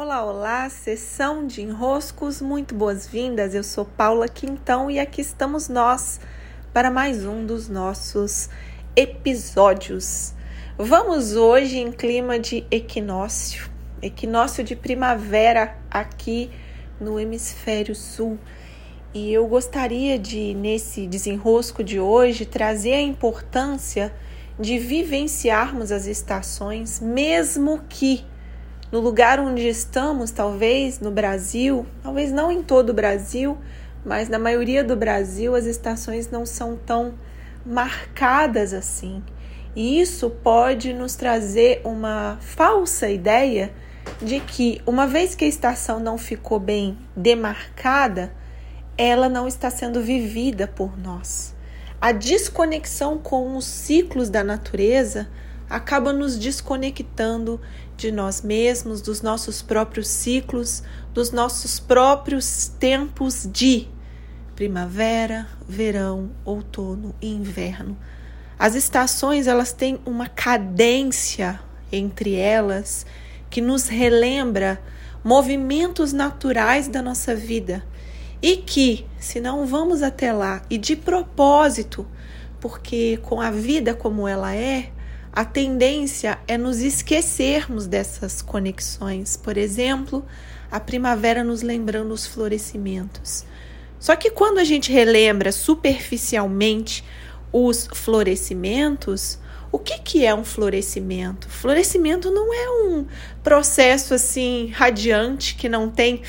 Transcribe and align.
Olá, 0.00 0.24
olá, 0.24 0.70
sessão 0.70 1.44
de 1.44 1.60
enroscos, 1.60 2.40
muito 2.40 2.72
boas-vindas. 2.72 3.52
Eu 3.52 3.64
sou 3.64 3.84
Paula 3.84 4.28
Quintão 4.28 4.88
e 4.88 4.96
aqui 4.96 5.20
estamos 5.20 5.68
nós 5.68 6.20
para 6.72 6.88
mais 6.88 7.26
um 7.26 7.44
dos 7.44 7.68
nossos 7.68 8.48
episódios. 8.94 10.34
Vamos 10.78 11.34
hoje 11.34 11.78
em 11.78 11.90
clima 11.90 12.38
de 12.38 12.64
equinócio, 12.70 13.68
equinócio 14.00 14.62
de 14.62 14.76
primavera 14.76 15.76
aqui 15.90 16.48
no 17.00 17.18
hemisfério 17.18 17.96
sul. 17.96 18.38
E 19.12 19.32
eu 19.32 19.48
gostaria 19.48 20.16
de, 20.16 20.54
nesse 20.54 21.08
desenrosco 21.08 21.82
de 21.82 21.98
hoje, 21.98 22.46
trazer 22.46 22.92
a 22.92 23.02
importância 23.02 24.14
de 24.60 24.78
vivenciarmos 24.78 25.90
as 25.90 26.06
estações, 26.06 27.00
mesmo 27.00 27.80
que 27.88 28.24
no 28.90 29.00
lugar 29.00 29.38
onde 29.38 29.68
estamos, 29.68 30.30
talvez 30.30 31.00
no 31.00 31.10
Brasil, 31.10 31.86
talvez 32.02 32.32
não 32.32 32.50
em 32.50 32.62
todo 32.62 32.90
o 32.90 32.94
Brasil, 32.94 33.58
mas 34.04 34.28
na 34.28 34.38
maioria 34.38 34.82
do 34.82 34.96
Brasil 34.96 35.54
as 35.54 35.66
estações 35.66 36.30
não 36.30 36.46
são 36.46 36.76
tão 36.76 37.14
marcadas 37.64 38.72
assim. 38.72 39.22
E 39.76 40.00
isso 40.00 40.30
pode 40.30 40.92
nos 40.92 41.14
trazer 41.14 41.82
uma 41.84 42.38
falsa 42.40 43.08
ideia 43.08 43.70
de 44.20 44.40
que, 44.40 44.80
uma 44.86 45.06
vez 45.06 45.34
que 45.34 45.44
a 45.44 45.48
estação 45.48 46.00
não 46.00 46.16
ficou 46.16 46.58
bem 46.58 46.98
demarcada, 47.14 48.32
ela 48.96 49.28
não 49.28 49.46
está 49.46 49.70
sendo 49.70 50.00
vivida 50.00 50.66
por 50.66 50.98
nós. 50.98 51.54
A 52.00 52.10
desconexão 52.10 53.18
com 53.18 53.56
os 53.56 53.66
ciclos 53.66 54.30
da 54.30 54.42
natureza 54.42 55.28
acaba 55.68 56.12
nos 56.12 56.38
desconectando 56.38 57.60
de 57.96 58.12
nós 58.12 58.42
mesmos, 58.42 59.00
dos 59.00 59.22
nossos 59.22 59.60
próprios 59.60 60.08
ciclos, 60.08 60.82
dos 61.12 61.30
nossos 61.30 61.80
próprios 61.80 62.68
tempos 62.78 63.48
de 63.52 63.88
primavera, 64.54 65.46
verão, 65.68 66.30
outono 66.44 67.14
e 67.20 67.28
inverno. 67.28 67.96
As 68.58 68.74
estações, 68.74 69.46
elas 69.46 69.72
têm 69.72 70.00
uma 70.04 70.28
cadência 70.28 71.60
entre 71.92 72.34
elas 72.34 73.06
que 73.50 73.60
nos 73.60 73.88
relembra 73.88 74.80
movimentos 75.22 76.12
naturais 76.12 76.88
da 76.88 77.02
nossa 77.02 77.34
vida 77.34 77.84
e 78.40 78.56
que, 78.56 79.06
se 79.18 79.40
não 79.40 79.66
vamos 79.66 80.02
até 80.02 80.32
lá 80.32 80.62
e 80.70 80.78
de 80.78 80.96
propósito, 80.96 82.06
porque 82.60 83.18
com 83.22 83.40
a 83.40 83.50
vida 83.50 83.94
como 83.94 84.26
ela 84.26 84.54
é, 84.54 84.90
a 85.32 85.44
tendência 85.44 86.38
é 86.48 86.58
nos 86.58 86.80
esquecermos 86.80 87.86
dessas 87.86 88.42
conexões. 88.42 89.36
Por 89.36 89.56
exemplo, 89.56 90.24
a 90.70 90.80
primavera 90.80 91.44
nos 91.44 91.62
lembrando 91.62 92.12
os 92.12 92.26
florescimentos. 92.26 93.44
Só 93.98 94.14
que 94.16 94.30
quando 94.30 94.58
a 94.58 94.64
gente 94.64 94.92
relembra 94.92 95.52
superficialmente 95.52 97.04
os 97.52 97.88
florescimentos, 97.92 99.38
o 99.70 99.78
que, 99.78 99.98
que 99.98 100.24
é 100.24 100.34
um 100.34 100.44
florescimento? 100.44 101.48
Florescimento 101.48 102.30
não 102.30 102.52
é 102.54 102.70
um 102.70 103.06
processo 103.42 104.14
assim 104.14 104.70
radiante 104.74 105.54
que 105.54 105.68
não 105.68 105.90
tem 105.90 106.22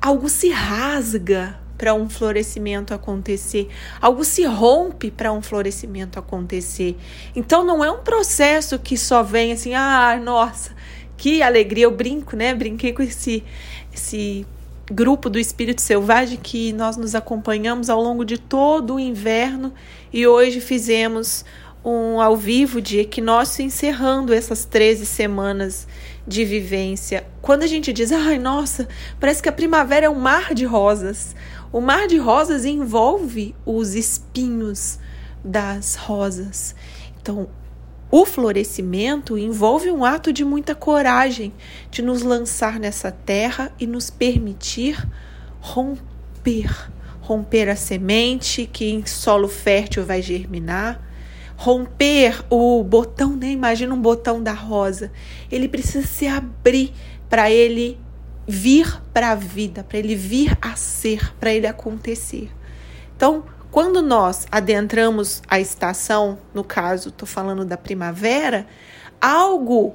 algo 0.00 0.28
se 0.28 0.48
rasga, 0.48 1.58
para 1.80 1.94
um 1.94 2.10
florescimento 2.10 2.92
acontecer, 2.92 3.70
algo 4.02 4.22
se 4.22 4.44
rompe 4.44 5.10
para 5.10 5.32
um 5.32 5.40
florescimento 5.40 6.18
acontecer. 6.18 6.94
Então 7.34 7.64
não 7.64 7.82
é 7.82 7.90
um 7.90 8.00
processo 8.00 8.78
que 8.78 8.98
só 8.98 9.22
vem 9.22 9.52
assim, 9.52 9.72
ah, 9.72 10.20
nossa, 10.22 10.72
que 11.16 11.42
alegria, 11.42 11.84
eu 11.84 11.90
brinco, 11.90 12.36
né? 12.36 12.54
Brinquei 12.54 12.92
com 12.92 13.02
esse 13.02 13.42
esse 13.94 14.46
grupo 14.92 15.30
do 15.30 15.38
espírito 15.38 15.80
selvagem 15.80 16.38
que 16.42 16.70
nós 16.74 16.98
nos 16.98 17.14
acompanhamos 17.14 17.88
ao 17.88 18.02
longo 18.02 18.26
de 18.26 18.36
todo 18.36 18.96
o 18.96 19.00
inverno 19.00 19.72
e 20.12 20.26
hoje 20.26 20.60
fizemos 20.60 21.46
um 21.84 22.20
ao 22.20 22.36
vivo 22.36 22.80
de 22.80 22.98
equinócio 22.98 23.64
encerrando 23.64 24.34
essas 24.34 24.64
13 24.64 25.06
semanas 25.06 25.86
de 26.26 26.44
vivência. 26.44 27.26
Quando 27.40 27.62
a 27.62 27.66
gente 27.66 27.92
diz, 27.92 28.12
ai, 28.12 28.38
nossa, 28.38 28.88
parece 29.18 29.42
que 29.42 29.48
a 29.48 29.52
primavera 29.52 30.06
é 30.06 30.10
um 30.10 30.18
mar 30.18 30.54
de 30.54 30.64
rosas. 30.64 31.34
O 31.72 31.80
mar 31.80 32.06
de 32.06 32.18
rosas 32.18 32.64
envolve 32.64 33.54
os 33.64 33.94
espinhos 33.94 34.98
das 35.42 35.94
rosas. 35.94 36.74
Então, 37.20 37.48
o 38.10 38.26
florescimento 38.26 39.38
envolve 39.38 39.90
um 39.90 40.04
ato 40.04 40.32
de 40.32 40.44
muita 40.44 40.74
coragem, 40.74 41.52
de 41.90 42.02
nos 42.02 42.22
lançar 42.22 42.78
nessa 42.80 43.12
terra 43.12 43.72
e 43.78 43.86
nos 43.86 44.10
permitir 44.10 45.08
romper. 45.60 46.90
Romper 47.20 47.68
a 47.68 47.76
semente 47.76 48.68
que 48.70 48.86
em 48.86 49.06
solo 49.06 49.46
fértil 49.46 50.04
vai 50.04 50.20
germinar. 50.20 51.00
Romper 51.62 52.42
o 52.48 52.82
botão, 52.82 53.36
né? 53.36 53.50
Imagina 53.50 53.94
um 53.94 54.00
botão 54.00 54.42
da 54.42 54.54
rosa. 54.54 55.12
Ele 55.52 55.68
precisa 55.68 56.06
se 56.06 56.26
abrir 56.26 56.90
para 57.28 57.50
ele 57.50 57.98
vir 58.48 58.98
para 59.12 59.32
a 59.32 59.34
vida, 59.34 59.84
para 59.84 59.98
ele 59.98 60.14
vir 60.14 60.56
a 60.62 60.74
ser, 60.74 61.36
para 61.36 61.52
ele 61.52 61.66
acontecer. 61.66 62.50
Então, 63.14 63.44
quando 63.70 64.00
nós 64.00 64.46
adentramos 64.50 65.42
a 65.46 65.60
estação, 65.60 66.38
no 66.54 66.64
caso, 66.64 67.10
estou 67.10 67.28
falando 67.28 67.62
da 67.62 67.76
primavera, 67.76 68.66
algo 69.20 69.94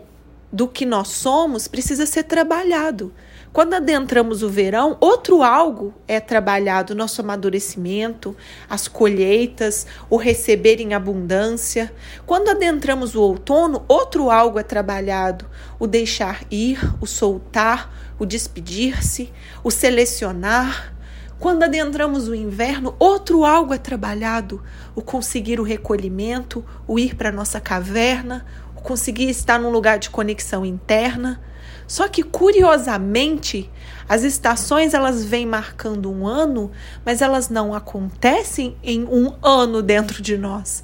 do 0.51 0.67
que 0.67 0.85
nós 0.85 1.07
somos 1.07 1.67
precisa 1.67 2.05
ser 2.05 2.25
trabalhado. 2.25 3.11
Quando 3.55 3.75
adentramos 3.75 4.43
o 4.43 4.49
verão, 4.49 4.97
outro 4.99 5.41
algo 5.41 5.93
é 6.09 6.19
trabalhado: 6.19 6.93
nosso 6.93 7.21
amadurecimento, 7.21 8.35
as 8.69 8.89
colheitas, 8.89 9.87
o 10.09 10.17
receber 10.17 10.81
em 10.81 10.93
abundância. 10.93 11.89
Quando 12.25 12.49
adentramos 12.49 13.15
o 13.15 13.21
outono, 13.21 13.85
outro 13.87 14.29
algo 14.29 14.59
é 14.59 14.63
trabalhado: 14.63 15.45
o 15.79 15.87
deixar 15.87 16.43
ir, 16.51 16.77
o 16.99 17.07
soltar, 17.07 18.13
o 18.19 18.25
despedir-se, 18.25 19.31
o 19.63 19.71
selecionar. 19.71 20.93
Quando 21.39 21.63
adentramos 21.63 22.27
o 22.27 22.35
inverno, 22.35 22.93
outro 22.99 23.45
algo 23.45 23.73
é 23.73 23.77
trabalhado: 23.77 24.61
o 24.93 25.01
conseguir 25.01 25.61
o 25.61 25.63
recolhimento, 25.63 26.65
o 26.85 26.99
ir 26.99 27.15
para 27.15 27.31
nossa 27.31 27.61
caverna, 27.61 28.45
conseguir 28.85 29.29
estar 29.29 29.59
num 29.59 29.71
lugar 29.71 29.97
de 29.97 30.11
conexão 30.11 30.63
interna. 30.63 31.41
Só 31.87 32.07
que 32.07 32.21
curiosamente, 32.21 33.69
as 34.07 34.23
estações 34.23 34.93
elas 34.93 35.25
vêm 35.25 35.45
marcando 35.45 36.11
um 36.11 36.27
ano, 36.27 36.71
mas 37.03 37.21
elas 37.21 37.49
não 37.49 37.73
acontecem 37.73 38.77
em 38.83 39.03
um 39.03 39.33
ano 39.43 39.81
dentro 39.81 40.21
de 40.21 40.37
nós. 40.37 40.83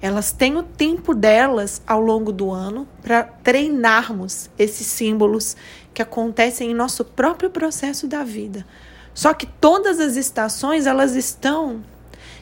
Elas 0.00 0.32
têm 0.32 0.56
o 0.56 0.62
tempo 0.62 1.14
delas 1.14 1.80
ao 1.86 2.00
longo 2.00 2.32
do 2.32 2.50
ano 2.50 2.88
para 3.02 3.22
treinarmos 3.22 4.50
esses 4.58 4.86
símbolos 4.86 5.54
que 5.94 6.02
acontecem 6.02 6.70
em 6.70 6.74
nosso 6.74 7.04
próprio 7.04 7.50
processo 7.50 8.08
da 8.08 8.24
vida. 8.24 8.66
Só 9.14 9.34
que 9.34 9.46
todas 9.46 10.00
as 10.00 10.16
estações 10.16 10.86
elas 10.86 11.14
estão, 11.14 11.84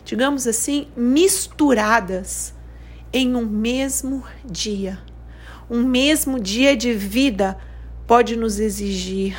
digamos 0.05 0.47
assim, 0.47 0.87
misturadas 0.97 2.55
em 3.13 3.35
um 3.35 3.45
mesmo 3.47 4.25
dia. 4.45 4.99
Um 5.69 5.83
mesmo 5.83 6.39
dia 6.39 6.77
de 6.77 6.93
vida 6.93 7.59
pode 8.07 8.37
nos 8.37 8.59
exigir 8.59 9.37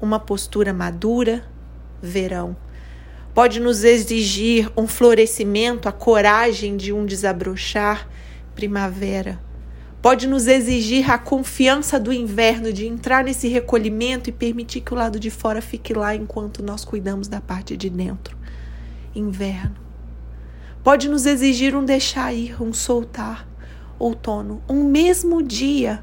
uma 0.00 0.18
postura 0.18 0.72
madura, 0.72 1.44
verão. 2.00 2.56
Pode 3.34 3.60
nos 3.60 3.84
exigir 3.84 4.70
um 4.76 4.86
florescimento, 4.86 5.88
a 5.88 5.92
coragem 5.92 6.76
de 6.76 6.92
um 6.92 7.06
desabrochar, 7.06 8.08
primavera. 8.54 9.40
Pode 10.02 10.26
nos 10.26 10.46
exigir 10.46 11.10
a 11.10 11.18
confiança 11.18 11.98
do 11.98 12.12
inverno, 12.12 12.72
de 12.72 12.86
entrar 12.86 13.24
nesse 13.24 13.48
recolhimento 13.48 14.30
e 14.30 14.32
permitir 14.32 14.80
que 14.80 14.92
o 14.92 14.96
lado 14.96 15.18
de 15.18 15.30
fora 15.30 15.60
fique 15.60 15.92
lá 15.92 16.14
enquanto 16.14 16.62
nós 16.62 16.84
cuidamos 16.84 17.28
da 17.28 17.40
parte 17.40 17.76
de 17.76 17.90
dentro. 17.90 18.36
Inverno. 19.14 19.87
Pode 20.88 21.06
nos 21.06 21.26
exigir 21.26 21.76
um 21.76 21.84
deixar 21.84 22.32
ir, 22.32 22.62
um 22.62 22.72
soltar. 22.72 23.46
Outono. 23.98 24.62
Um 24.66 24.84
mesmo 24.84 25.42
dia 25.42 26.02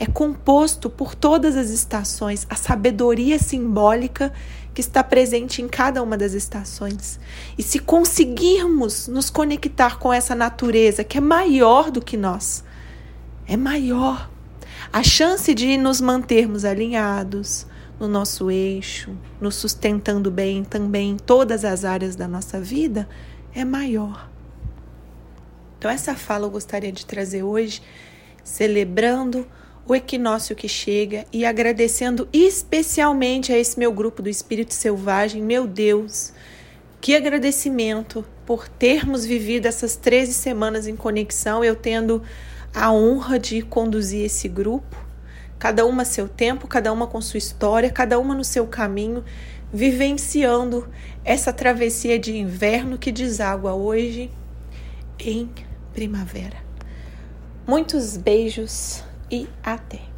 é 0.00 0.06
composto 0.06 0.88
por 0.88 1.14
todas 1.14 1.54
as 1.54 1.68
estações, 1.68 2.46
a 2.48 2.56
sabedoria 2.56 3.38
simbólica 3.38 4.32
que 4.72 4.80
está 4.80 5.04
presente 5.04 5.60
em 5.60 5.68
cada 5.68 6.02
uma 6.02 6.16
das 6.16 6.32
estações. 6.32 7.20
E 7.58 7.62
se 7.62 7.78
conseguirmos 7.78 9.06
nos 9.06 9.28
conectar 9.28 9.98
com 9.98 10.10
essa 10.10 10.34
natureza 10.34 11.04
que 11.04 11.18
é 11.18 11.20
maior 11.20 11.90
do 11.90 12.00
que 12.00 12.16
nós, 12.16 12.64
é 13.46 13.54
maior. 13.54 14.30
A 14.90 15.02
chance 15.02 15.52
de 15.52 15.76
nos 15.76 16.00
mantermos 16.00 16.64
alinhados 16.64 17.66
no 18.00 18.08
nosso 18.08 18.50
eixo, 18.50 19.10
nos 19.38 19.56
sustentando 19.56 20.30
bem 20.30 20.64
também 20.64 21.10
em 21.10 21.16
todas 21.18 21.66
as 21.66 21.84
áreas 21.84 22.16
da 22.16 22.26
nossa 22.26 22.58
vida, 22.58 23.06
é 23.54 23.64
maior. 23.64 24.30
Então, 25.78 25.90
essa 25.90 26.14
fala 26.14 26.46
eu 26.46 26.50
gostaria 26.50 26.92
de 26.92 27.04
trazer 27.04 27.42
hoje, 27.42 27.82
celebrando 28.44 29.46
o 29.86 29.94
equinócio 29.94 30.54
que 30.54 30.68
chega 30.68 31.26
e 31.32 31.44
agradecendo 31.44 32.28
especialmente 32.32 33.52
a 33.52 33.58
esse 33.58 33.78
meu 33.78 33.92
grupo 33.92 34.22
do 34.22 34.28
Espírito 34.28 34.74
Selvagem, 34.74 35.42
meu 35.42 35.66
Deus. 35.66 36.32
Que 37.00 37.16
agradecimento 37.16 38.24
por 38.46 38.68
termos 38.68 39.26
vivido 39.26 39.66
essas 39.66 39.96
13 39.96 40.32
semanas 40.32 40.86
em 40.86 40.94
conexão, 40.94 41.64
eu 41.64 41.74
tendo 41.74 42.22
a 42.74 42.92
honra 42.92 43.38
de 43.38 43.60
conduzir 43.60 44.24
esse 44.24 44.48
grupo, 44.48 44.96
cada 45.58 45.84
uma 45.84 46.04
seu 46.04 46.28
tempo, 46.28 46.66
cada 46.66 46.92
uma 46.92 47.06
com 47.06 47.20
sua 47.20 47.38
história, 47.38 47.90
cada 47.90 48.18
uma 48.18 48.34
no 48.34 48.44
seu 48.44 48.66
caminho, 48.66 49.24
vivenciando 49.72 50.88
essa 51.24 51.52
travessia 51.52 52.18
de 52.18 52.36
inverno 52.36 52.98
que 52.98 53.10
deságua 53.10 53.74
hoje 53.74 54.30
em 55.18 55.48
primavera. 55.94 56.58
Muitos 57.66 58.16
beijos 58.16 59.02
e 59.30 59.48
até! 59.62 60.11